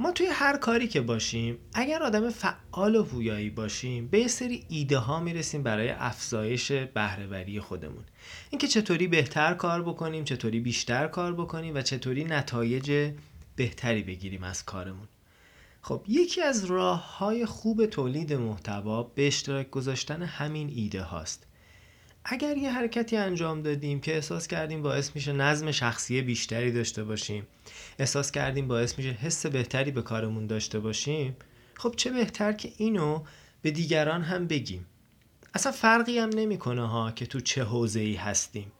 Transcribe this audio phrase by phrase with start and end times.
[0.00, 4.64] ما توی هر کاری که باشیم اگر آدم فعال و پویایی باشیم به یه سری
[4.68, 8.04] ایده ها می‌رسیم برای افزایش بهرهوری خودمون.
[8.50, 13.12] اینکه چطوری بهتر کار بکنیم چطوری بیشتر کار بکنیم و چطوری نتایج
[13.56, 15.08] بهتری بگیریم از کارمون.
[15.82, 21.46] خب یکی از راه های خوب تولید محتوا به اشتراک گذاشتن همین ایده هاست.
[22.24, 27.46] اگر یه حرکتی انجام دادیم که احساس کردیم باعث میشه نظم شخصی بیشتری داشته باشیم
[27.98, 31.36] احساس کردیم باعث میشه حس بهتری به کارمون داشته باشیم
[31.76, 33.22] خب چه بهتر که اینو
[33.62, 34.86] به دیگران هم بگیم؟
[35.54, 38.72] اصلا فرقی هم نمی‌کنه ها که تو چه حوزه ای هستیم.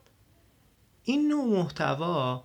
[1.05, 2.45] این نوع محتوا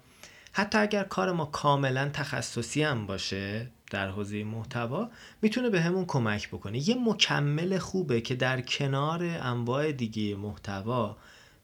[0.52, 5.10] حتی اگر کار ما کاملا تخصصی هم باشه در حوزه محتوا
[5.42, 6.90] می‌تونه به همون کمک بکنه.
[6.90, 11.18] یه مکمل خوبه که در کنار انواع دیگه محتوا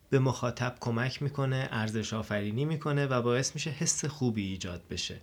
[0.09, 5.21] به مخاطب کمک می‌کنه ارزش آفرینی می‌کنه و باعث میشه حس خوبی ایجاد بشه.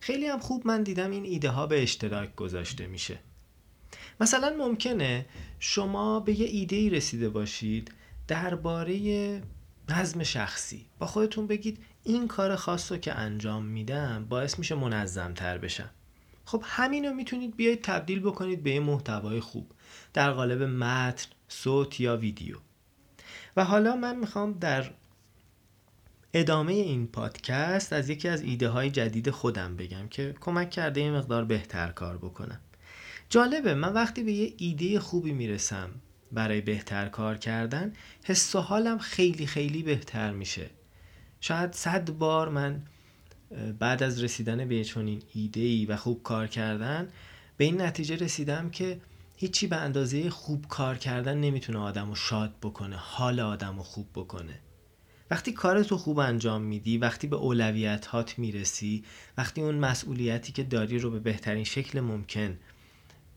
[0.00, 3.18] خیلی هم خوب من دیدم این ایده ها به اشتراک گذاشته میشه.
[4.20, 5.26] مثلا ممکنه
[5.58, 7.92] شما به یه ایده ای رسیده باشید
[8.28, 9.42] درباره
[9.88, 10.86] نظم شخصی.
[10.98, 15.90] با خودتون بگید این کار خاص رو که انجام میدم باعث میشه منظم تر بشم.
[16.44, 19.72] خب همین رو می‌تونید بیاید تبدیل بکنید به یه محتوای خوب.
[20.12, 22.56] در قالب متن، صوت یا ویدیو.
[23.56, 24.90] و حالا من می‌خوام در
[26.34, 31.10] ادامه این پادکست از یکی از ایده های جدید خودم بگم که کمک کرده یه
[31.10, 32.60] مقدار بهتر کار بکنم.
[33.28, 35.90] جالبه من وقتی به یه ایده خوبی می‌رسم
[36.32, 37.92] برای بهتر کار کردن
[38.24, 40.70] حس و حالم خیلی خیلی بهتر میشه.
[41.40, 42.82] شاید صد بار من
[43.78, 47.08] بعد از رسیدن به چنین ایده ای و خوب کار کردن
[47.56, 49.00] به این نتیجه رسیدم که
[49.36, 54.08] هیچی به اندازه خوب کار کردن نمی‌تونه آدم رو شاد بکنه حال آدم رو خوب
[54.14, 54.60] بکنه.
[55.30, 59.04] وقتی کارتو خوب انجام میدی وقتی به اولویت هات می‌رسی
[59.38, 62.58] وقتی اون مسئولیتی که داری رو به بهترین شکل ممکن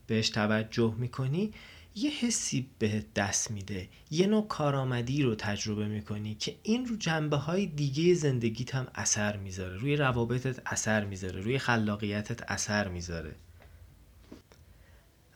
[0.06, 1.52] بهش توجه می‌کنی
[2.02, 3.88] یه حسی به دست میده.
[4.10, 9.36] یه نوع کارآمدی رو تجربه می‌کنی که این رو جنبه های دیگه زندگیت هم اثر
[9.36, 9.76] می‌ذاره.
[9.76, 11.40] روی روابطت اثر می‌ذاره.
[11.40, 13.34] روی خلاقیتت اثر می‌ذاره.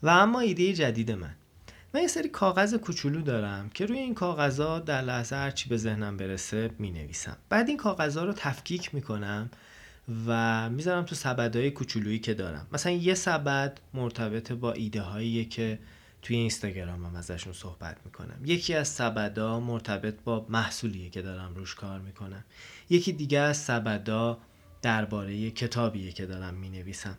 [0.02, 1.34] و اما ایده جدید من.
[1.94, 6.16] من یه سری کاغذ کوچولو دارم که روی این کاغذها در لحظه هرچی به ذهنم
[6.16, 9.50] برسه می نویسم بعد این کاغذها رو تفکیک می‌کنم
[10.26, 12.66] و می‌ذارم تو سبدهای کوچولویی که دارم.
[12.72, 15.78] مثلا یه سبد مرتبط با ایده هایی که
[16.22, 18.40] توی اینستاگرام هم ازشون صحبت می‌کنم.
[18.44, 22.44] یکی از سبدا مرتبط با محصولیه که دارم روش کار می‌کنم.
[22.90, 24.38] یکی دیگه از سبدا
[24.82, 27.18] درباره کتابیه که دارم می‌نویسم.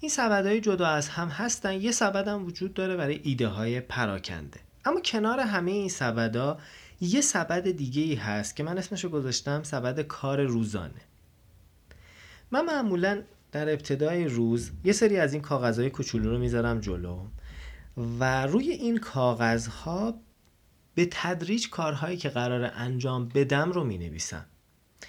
[0.00, 4.60] این سبدهای جدا از هم هستن یه سبد هم وجود داره برای ایده های پراکنده.
[4.84, 6.58] اما کنار همه این سبدا
[7.00, 11.00] یه سبد دیگه ای هست که من اسمشو گذاشتم سبد کار روزانه.
[12.50, 13.22] من معمولا
[13.52, 17.26] در ابتدای روز یه سری از این کاغذهای کوچولو رو می‌ذارم جلو.
[17.96, 20.14] و روی این کاغذها
[20.94, 24.46] به تدریج کارهایی که قرار انجام بدم رو می نویسم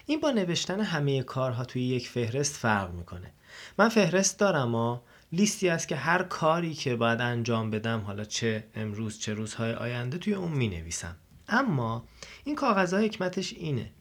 [0.05, 3.33] این با نوشتن همه کارها توی یک فهرست فرق می‌کنه.
[3.77, 4.99] من فهرست دارم و
[5.31, 10.17] لیستی است که هر کاری که باید انجام بدم حالا چه امروز چه روزهای آینده
[10.17, 11.15] توی اون می نویسم
[11.47, 12.05] اما
[12.43, 13.91] این کاغذها حکمتش اینه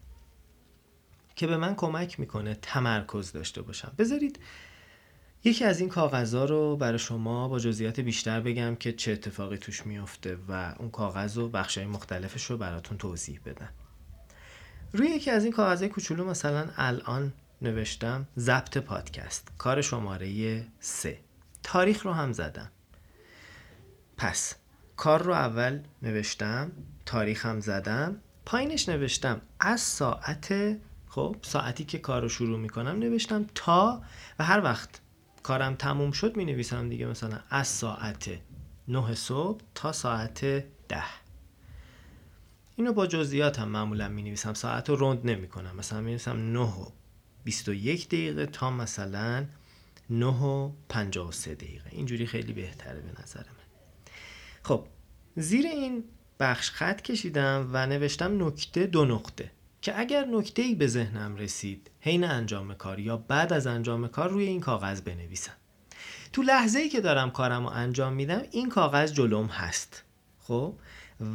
[1.37, 3.93] که به من کمک می‌کنه تمرکز داشته باشم.
[3.99, 4.39] بذارید
[5.47, 9.87] یکی از این کاغذها رو برای شما با جزئیات بیشتر بگم که چه اتفاقی توش
[9.87, 13.69] میفته و اون کاغذ و بخشای مختلفش رو براتون توضیح بدم.
[14.93, 17.33] روی یکی از این کاغذهای کوچولو مثلا الان
[17.63, 21.19] نوشتم ضبط پادکست کار شماره سه.
[21.63, 22.71] تاریخ رو هم زدم.
[24.17, 24.55] پس
[24.97, 26.73] کار رو اول نوشتم
[27.07, 28.17] تاریخ هم زدم
[28.47, 29.41] پایینش نوشتم.
[29.61, 30.77] از ساعت
[31.09, 34.03] خب ساعتی که کار رو شروع می‌کنم نوشتم تا
[34.39, 35.01] و هر وقت
[35.45, 38.31] کارم تموم شد می نویسم دیگه مثلا از ساعت
[38.89, 40.45] 9 صبح تا ساعت
[40.89, 41.03] 10
[42.77, 45.77] اینو با جزئیات هم معمولا می نویسم ساعت رو رند نمی کنم.
[45.77, 46.87] مثلا می نویسم 9 و
[47.45, 49.47] 21 دقیقه تا مثلا
[50.11, 51.91] 9 و 53 دقیقه.
[51.91, 53.65] اینجوری خیلی بهتره به نظر من.
[54.63, 54.87] خب
[55.37, 56.05] زیر این
[56.41, 59.51] بخش خط کشیدم و نوشتم نکته دو نقطه.
[59.85, 64.31] که اگر نکته ای به ذهنم رسید حین انجام کار یا بعد از انجام کار
[64.31, 65.53] روی این کاغذ بنویسم.
[66.33, 70.05] تو لحظه ای که دارم کارم رو انجام میدم این کاغذ جلوم هست.
[70.41, 70.75] خب؟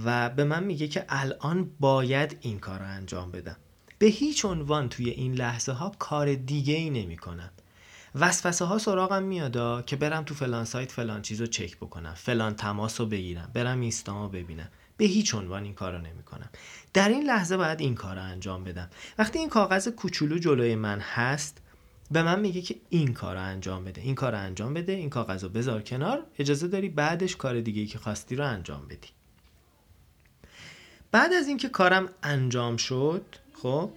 [0.05, 3.55] و به من میگه که الان باید این کار رو انجام بدم.
[3.99, 7.51] به هیچ عنوان توی این لحظه ها کار دیگه ای نمی کنم
[8.15, 12.55] وسوسه ها سراغم میادا که برم تو فلان سایت فلان چیز رو چک بکنم فلان
[12.55, 14.69] تماس رو بگیرم برم اینستامو ببینم.
[14.99, 16.49] به هیچ عنوان این کار رو نمی کنم
[16.93, 18.89] در این لحظه باید این کار رو انجام بدم.
[19.17, 21.61] وقتی این کاغذ کوچولو جلوی من هست
[22.11, 24.01] به من میگه که این کار رو انجام بده.
[24.01, 27.85] این کار رو انجام بده این کاغذ رو بذار کنار اجازه داری بعدش کار دیگه
[27.85, 29.07] که خواستی رو انجام بدی.
[31.11, 33.25] بعد از اینکه کارم انجام شد
[33.61, 33.91] خب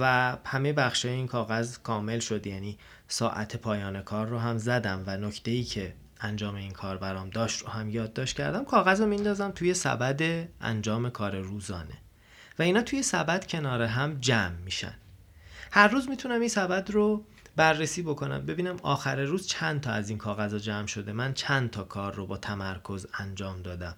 [0.00, 2.78] و همه بخش این کاغذ کامل شد یعنی
[3.08, 7.60] ساعت پایان کار رو هم زدم و نکته ای که انجام این کار برام داشت
[7.60, 8.64] رو هم یادداشت کردم.
[8.64, 11.98] کاغذ رو میندازم توی سبد انجام کار روزانه.
[12.58, 14.94] و اینا توی سبد کنار هم جمع میشن.
[15.70, 17.24] هر روز می‌تونم این سبد رو
[17.56, 18.46] بررسی بکنم.
[18.46, 21.12] ببینم آخر روز چند تا از این کاغذ جمع شده.
[21.12, 23.94] من چند تا کار رو با تمرکز انجام دادم.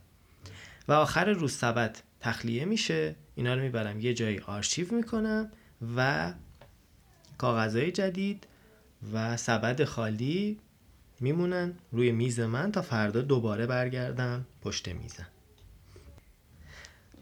[0.88, 3.16] و آخر روز سبد تخلیه میشه.
[3.34, 5.50] اینا رو می‌برم یه جایی آرشیو می‌کنم
[5.96, 6.32] و
[7.38, 8.46] کاغذهای جدید
[9.12, 10.58] و سبد خالی
[11.24, 15.26] میمونن روی میز من تا فردا دوباره برگردم پشت میزم.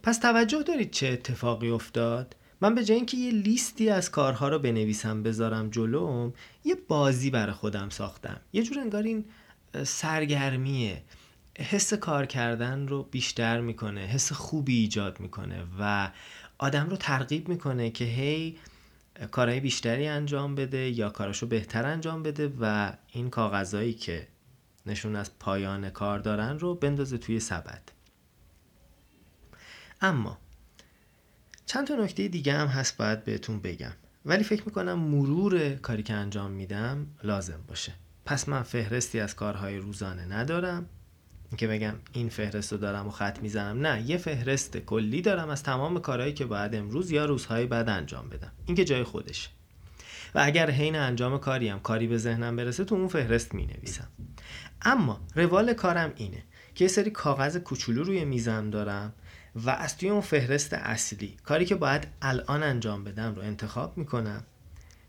[0.02, 4.58] پس توجه دارید چه اتفاقی افتاد؟ من به جای اینکه یه لیستی از کارها رو
[4.58, 6.32] بنویسم بذارم جلوم
[6.64, 8.40] یه بازی برای خودم ساختم.
[8.52, 9.24] یه جور انگار این
[9.84, 11.02] سرگرمیه.
[11.58, 16.10] حس کار کردن رو بیشتر می‌کنه حس خوبی ایجاد می‌کنه و
[16.58, 18.56] آدم رو ترغیب می‌کنه که هی
[19.30, 24.28] کارهای بیشتری انجام بده یا کاراشو بهتر انجام بده و این کاغذهایی که
[24.86, 27.82] نشون از پایان کار دارن رو بندازه توی سبد.
[30.00, 30.38] اما
[31.66, 33.92] چند تا نکته دیگه هم هست باید بهتون بگم.
[34.24, 37.92] ولی فکر می‌کنم مرور کاری که انجام میدم لازم باشه.
[38.24, 40.88] پس من فهرستی از کارهای روزانه ندارم.
[41.56, 43.86] که بگم این فهرست رو دارم و خط می‌زنم.
[43.86, 48.28] نه یه فهرست کلی دارم از تمام کارهایی که باید امروز یا روزهای بعد انجام
[48.28, 48.52] بدم.
[48.66, 49.48] این که جای خودشه.
[50.34, 54.08] و اگر حین انجام کاری هم کاری به ذهنم برسه تو اون فهرست می نویسم
[54.82, 56.42] اما روال کارم اینه
[56.74, 59.12] که یه سری کاغذ کوچولو روی میزم دارم
[59.54, 64.44] و از توی اون فهرست اصلی کاری که باید الان انجام بدم رو انتخاب می‌کنم.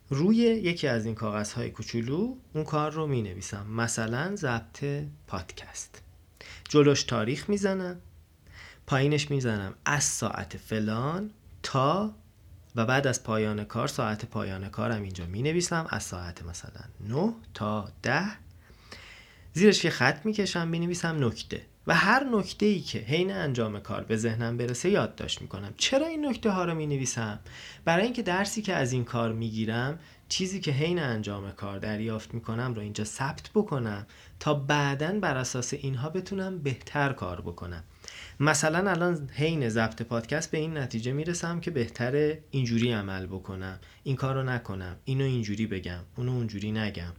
[0.09, 4.85] روی یکی از این کاغذهای کوچولو اون کار رو می نویسم مثلا ضبط
[5.27, 6.01] پادکست.
[6.69, 7.95] جلوش تاریخ می‌زنم.
[8.87, 9.73] پایینش می‌زنم.
[9.85, 11.29] از ساعت فلان
[11.63, 12.15] تا
[12.75, 17.33] و بعد از پایان کار ساعت پایان کارم اینجا می نویسم از ساعت مثلا 9
[17.53, 18.23] تا 10
[19.53, 21.65] زیرش یه خط می‌کشم می نویسم نکته.
[21.87, 25.73] و هر نکته ای که حین انجام کار به ذهنم برسه یادداشت می‌کنم.
[25.77, 27.39] چرا این نکته ها رو می نویسم
[27.85, 29.99] برای اینکه درسی که از این کار می‌گیرم
[30.33, 34.07] چیزی که حین انجام کار دریافت می‌کنم رو اینجا ثبت بکنم
[34.39, 37.83] تا بعدا بر اساس اینها بتونم بهتر کار بکنم.
[38.39, 43.79] مثلا الان حین ضبط پادکست به این نتیجه می‌رسم که بهتره اینجوری عمل بکنم.
[44.03, 44.95] این کار رو نکنم.
[45.05, 45.99] اینو اینجوری بگم.
[46.15, 47.13] اونو اونجوری نگم.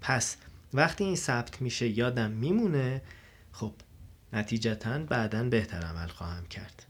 [0.00, 0.36] پس
[0.74, 3.02] وقتی این ثبت میشه یادم میمونه
[3.52, 3.72] خب
[4.32, 6.86] نتیجتا بعدا بهتر عمل خواهم کرد.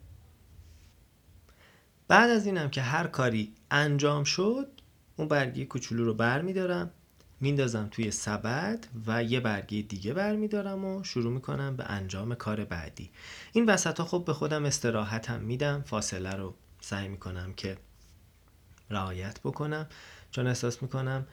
[2.08, 4.75] بعد از اینم که هر کاری انجام شد
[5.16, 6.90] اون برگی کوچولو رو بر میدارم
[7.40, 13.10] میندازم توی سبد و یه برگه دیگه برمیدارم و شروع می‌کنم به انجام کار بعدی.
[13.52, 17.78] این وسط ها خب به خودم استراحتم میدم فاصله رو سعی می‌کنم که
[18.90, 19.86] رعایت بکنم.
[20.30, 21.26] چون احساس می‌کنم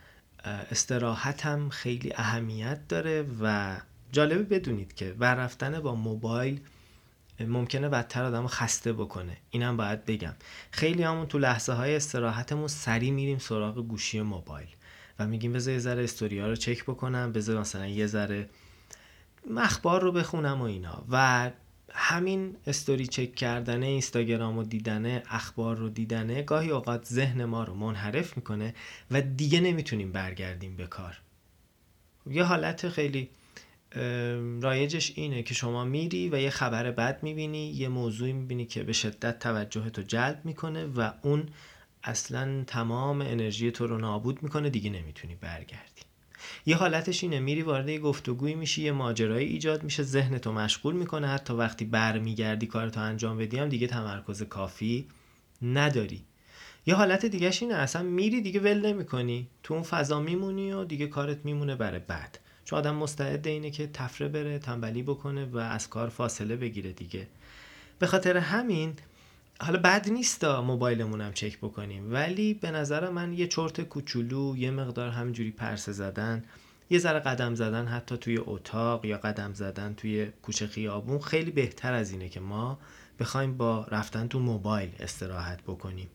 [0.45, 3.77] استراحتم خیلی اهمیت داره و
[4.11, 6.61] جالبه بدونید که ورفتن با موبایل
[7.39, 9.37] ممکنه بدتر آدم خسته بکنه.
[9.49, 10.33] اینم باید بگم.
[10.71, 14.67] خیلی همون تو لحظه های استراحتمون سری میریم سراغ گوشی موبایل
[15.19, 18.49] و میگیم بذار یه ذره استوریا رو چک بکنم بذار مثلا یه ذره
[19.49, 21.03] مخبار رو بخونم و اینا.
[21.09, 21.51] و
[21.95, 27.73] همین استوری چک کردن اینستاگرام و دیدنه اخبار رو دیدنه گاهی اوقات ذهن ما رو
[27.73, 28.73] منحرف می‌کنه
[29.11, 31.21] و دیگه نمی‌تونیم برگردیم به کار.
[32.29, 33.29] یه حالت خیلی
[34.61, 38.93] رایجش اینه که شما میری و یه خبر بد می‌بینی یه موضوعی می‌بینی که به
[38.93, 41.45] شدت توجه تو جلب می‌کنه و اون
[42.03, 46.01] اصلا تمام انرژی تو رو نابود می‌کنه دیگه نمی‌تونی برگردی.
[46.65, 50.95] یه حالتش اینه میری وارد یه گفتگوی میشی یه ماجرایی ایجاد میشه ذهن تو مشغول
[50.95, 51.27] می‌کنه.
[51.27, 55.07] حتی وقتی برمیگردی کارتو انجام بدی هم دیگه تمرکز کافی
[55.61, 56.23] نداری.
[56.85, 59.47] یه حالت دیگهش اینه اصلا میری دیگه ول نمی‌کنی.
[59.63, 62.39] تو اون فضا میمونی و دیگه کارت میمونه برای بعد.
[62.65, 67.27] چون آدم مستعد اینه که تفره بره تنبلی بکنه و از کار فاصله بگیره دیگه.
[67.99, 68.93] به خاطر همین
[69.61, 74.71] حالا بد نیست موبایلمون هم چک بکنیم ولی به نظر من یه چرت کوچولو یه
[74.71, 76.43] مقدار همینجوری پرسه زدن
[76.89, 81.93] یه ذره قدم زدن حتی توی اتاق یا قدم زدن توی کوچه خیابون خیلی بهتر
[81.93, 82.79] از اینه که ما
[83.19, 86.07] بخوایم با رفتن تو موبایل استراحت بکنیم.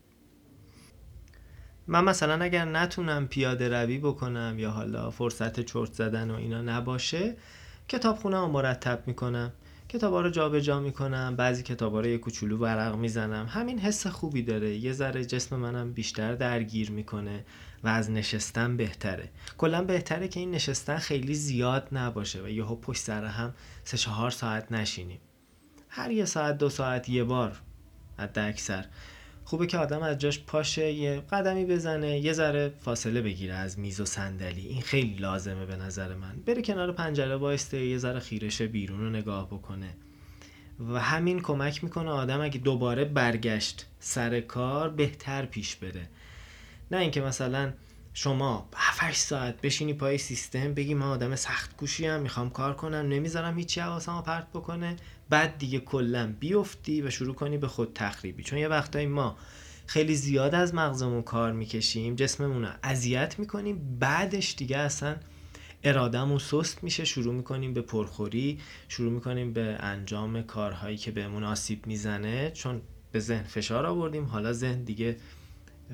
[1.90, 7.36] من مثلا اگر نتونم پیاده روی بکنم یا حالا فرصت چرت زدن و اینا نباشه
[7.88, 9.52] کتاب خونه رو مرتب می‌کنم.
[9.88, 13.46] کتابا رو جابجا می‌کنم بعضی کتابا رو یه کوچولو ورق می‌زنم.
[13.46, 14.76] همین حس خوبی داره.
[14.76, 17.44] یه ذره جسم منم بیشتر درگیر می‌کنه
[17.84, 19.30] و از نشستن بهتره.
[19.58, 23.54] کلا بهتره که این نشستن خیلی زیاد نباشه و یهو پشت سر هم
[23.84, 25.20] سه چهار ساعت نشینیم.
[25.88, 27.60] هر یه ساعت دو ساعت یه بار
[28.18, 28.84] حد اکثر
[29.48, 34.00] خوبه که آدم از جاش پاشه یه قدمی بزنه یه ذره فاصله بگیره از میز
[34.00, 34.66] و صندلی.
[34.66, 36.36] این خیلی لازمه به نظر من.
[36.46, 39.94] بره کنار پنجره وایسته یه ذره خیرش بیرون رو نگاه بکنه.
[40.92, 46.08] و همین کمک می‌کنه آدم اگه دوباره برگشت سر کار بهتر پیش بره.
[46.90, 47.72] نه اینکه مثلا
[48.20, 53.08] شما 7 ساعت بشینی پای سیستم بگی من آدم سخت کوشی هم می‌خوام کار کنم
[53.08, 54.96] نمی‌ذارم هیچی حواسمو پرت بکنه.
[55.30, 58.42] بعد دیگه کلا بیفتی و شروع کنی به خود تخریبی.
[58.42, 59.36] چون یه وقتایی ما
[59.86, 65.16] خیلی زیاد از مغزمون کار می‌کشیم جسممون رو اذیت می‌کنیم بعدش دیگه اصلا
[65.84, 67.04] ارادهمون سست میشه.
[67.04, 68.58] شروع می‌کنیم به پرخوری
[68.88, 72.50] شروع می‌کنیم به انجام کارهایی که بهمون آسیب می‌زنه.
[72.50, 72.82] چون
[73.12, 75.16] به ذهن فشار آوردیم حالا ذهن دیگه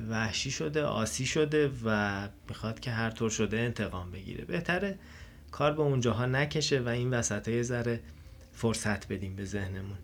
[0.08, 4.44] وحشی شده آسی شده و می‌خواد که هر طور شده انتقام بگیره.
[4.44, 4.98] بهتره
[5.50, 8.00] کار به اونجاها نکشه و این وسط یه ذره
[8.52, 9.98] فرصت بدیم به ذهنمون.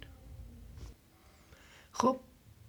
[1.92, 2.20] خب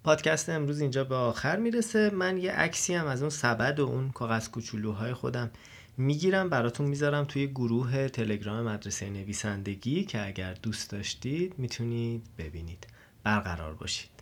[0.03, 2.09] پادکست امروز اینجا به آخر می‌رسه.
[2.09, 5.51] من یه عکسی هم از اون سبد و اون کاغذ کوچولوهای خودم
[5.97, 6.49] می‌گیرم.
[6.49, 12.87] براتون می‌ذارم توی گروه تلگرام مدرسه نویسندگی که اگر دوست داشتید می‌تونید ببینید.
[13.23, 14.20] برقرار باشید.